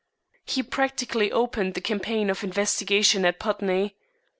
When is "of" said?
2.31-2.43